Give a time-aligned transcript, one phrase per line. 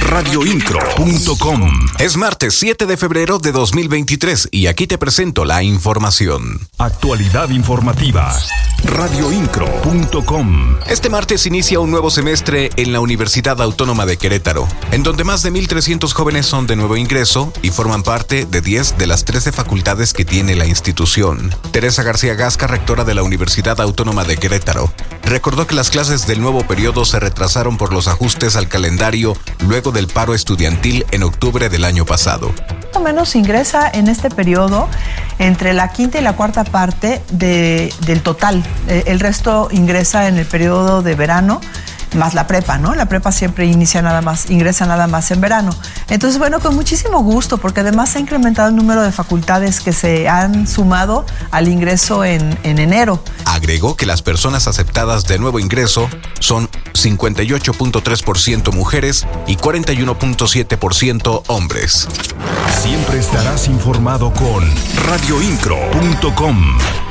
[0.00, 6.66] Radioincro.com Es martes 7 de febrero de 2023 y aquí te presento la información.
[6.78, 8.34] Actualidad informativa.
[8.84, 15.24] Radioincro.com Este martes inicia un nuevo semestre en la Universidad Autónoma de Querétaro, en donde
[15.24, 19.24] más de 1.300 jóvenes son de nuevo ingreso y forman parte de 10 de las
[19.24, 21.54] 13 facultades que tiene la institución.
[21.72, 26.40] Teresa García Gasca, rectora de la Universidad Autónoma de Querétaro, recordó que las clases del
[26.40, 31.68] nuevo periodo se retrasaron por los ajustes al calendario luego del paro estudiantil en octubre
[31.68, 32.52] del año pasado.
[32.68, 34.88] Más o menos ingresa en este periodo
[35.38, 38.64] entre la quinta y la cuarta parte de, del total.
[38.88, 41.60] Eh, el resto ingresa en el periodo de verano
[42.14, 42.94] más la prepa, ¿no?
[42.94, 45.74] La prepa siempre inicia nada más, ingresa nada más en verano.
[46.08, 49.92] Entonces, bueno, con muchísimo gusto, porque además se ha incrementado el número de facultades que
[49.92, 53.22] se han sumado al ingreso en, en enero.
[53.44, 56.08] Agregó que las personas aceptadas de nuevo ingreso
[56.40, 62.08] son 58.3% mujeres y 41.7% hombres.
[62.82, 64.64] Siempre estarás informado con
[65.06, 67.05] radioincro.com.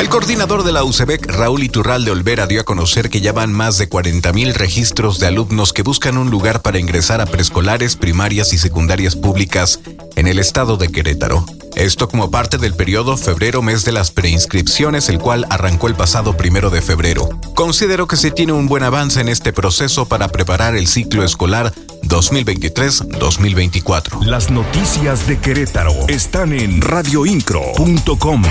[0.00, 3.52] El coordinador de la UCEBEC, Raúl Iturral de Olvera, dio a conocer que ya van
[3.52, 8.54] más de 40.000 registros de alumnos que buscan un lugar para ingresar a preescolares, primarias
[8.54, 9.78] y secundarias públicas
[10.16, 11.44] en el estado de Querétaro.
[11.76, 16.70] Esto como parte del periodo febrero-mes de las preinscripciones, el cual arrancó el pasado primero
[16.70, 17.28] de febrero.
[17.54, 21.74] Considero que se tiene un buen avance en este proceso para preparar el ciclo escolar
[22.04, 24.24] 2023-2024.
[24.24, 28.44] Las noticias de Querétaro están en radioincro.com.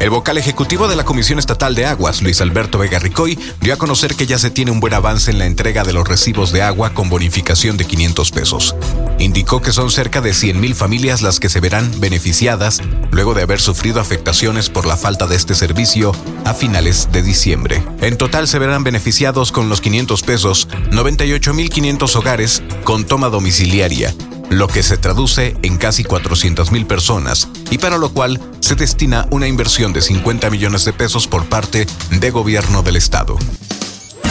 [0.00, 3.76] El vocal ejecutivo de la Comisión Estatal de Aguas, Luis Alberto Vega Ricoy, dio a
[3.76, 6.62] conocer que ya se tiene un buen avance en la entrega de los recibos de
[6.62, 8.74] agua con bonificación de 500 pesos.
[9.18, 13.60] Indicó que son cerca de 100.000 familias las que se verán beneficiadas luego de haber
[13.60, 16.12] sufrido afectaciones por la falta de este servicio
[16.46, 17.82] a finales de diciembre.
[18.00, 24.14] En total se verán beneficiados con los 500 pesos 98.500 hogares con toma domiciliaria
[24.50, 29.46] lo que se traduce en casi 400.000 personas y para lo cual se destina una
[29.46, 33.38] inversión de 50 millones de pesos por parte de gobierno del estado.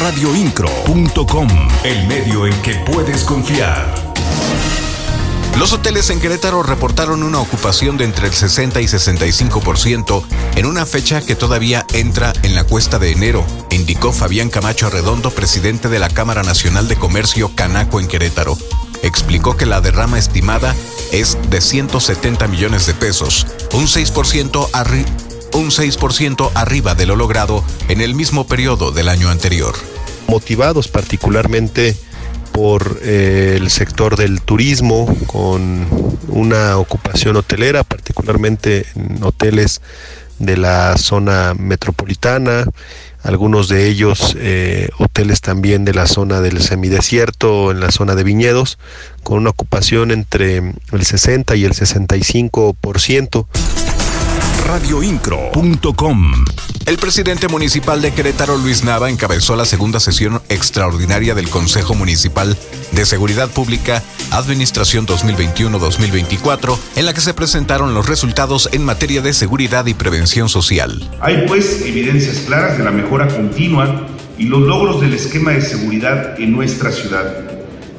[0.00, 1.48] Radioincro.com,
[1.84, 3.94] el medio en que puedes confiar.
[5.58, 10.22] Los hoteles en Querétaro reportaron una ocupación de entre el 60 y 65%
[10.56, 15.30] en una fecha que todavía entra en la cuesta de enero, indicó Fabián Camacho Arredondo,
[15.30, 18.56] presidente de la Cámara Nacional de Comercio Canaco en Querétaro
[19.02, 20.74] explicó que la derrama estimada
[21.12, 24.68] es de 170 millones de pesos, un 6%,
[25.54, 25.98] un 6
[26.54, 29.74] arriba de lo logrado en el mismo periodo del año anterior.
[30.28, 31.96] Motivados particularmente
[32.52, 35.86] por eh, el sector del turismo, con
[36.28, 39.80] una ocupación hotelera, particularmente en hoteles
[40.40, 42.64] de la zona metropolitana,
[43.22, 48.24] algunos de ellos eh, hoteles también de la zona del semidesierto, en la zona de
[48.24, 48.78] viñedos,
[49.22, 50.56] con una ocupación entre
[50.92, 53.46] el 60 y el 65%
[54.70, 56.44] radioincro.com.
[56.86, 62.56] El presidente municipal de Querétaro, Luis Nava, encabezó la segunda sesión extraordinaria del Consejo Municipal
[62.92, 69.32] de Seguridad Pública Administración 2021-2024, en la que se presentaron los resultados en materia de
[69.32, 71.02] seguridad y prevención social.
[71.20, 74.06] Hay pues evidencias claras de la mejora continua
[74.38, 77.26] y los logros del esquema de seguridad en nuestra ciudad.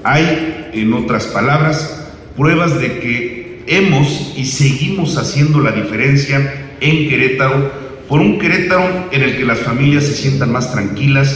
[0.05, 1.97] Hay, en otras palabras,
[2.37, 7.71] pruebas de que hemos y seguimos haciendo la diferencia en Querétaro
[8.09, 11.33] por un Querétaro en el que las familias se sientan más tranquilas.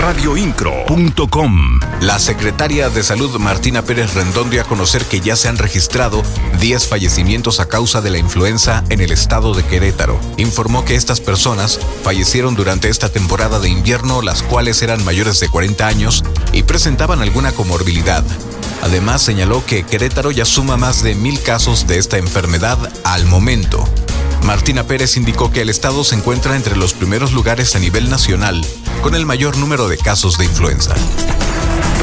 [0.00, 5.58] Radioincro.com La secretaria de Salud Martina Pérez Rendón dio a conocer que ya se han
[5.58, 6.22] registrado
[6.60, 10.20] 10 fallecimientos a causa de la influenza en el estado de Querétaro.
[10.36, 15.48] Informó que estas personas fallecieron durante esta temporada de invierno, las cuales eran mayores de
[15.48, 18.24] 40 años y presentaban alguna comorbilidad.
[18.82, 23.84] Además, señaló que Querétaro ya suma más de mil casos de esta enfermedad al momento.
[24.44, 28.64] Martina Pérez indicó que el estado se encuentra entre los primeros lugares a nivel nacional
[29.02, 30.94] con el mayor número de casos de influenza.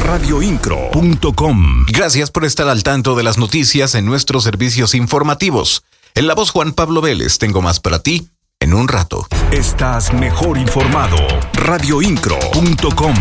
[0.04, 5.84] Radioincro.com Gracias por estar al tanto de las noticias en nuestros servicios informativos.
[6.14, 8.28] En la voz Juan Pablo Vélez tengo más para ti
[8.60, 9.26] en un rato.
[9.50, 11.16] Estás mejor informado.
[11.54, 13.14] Radioincro.com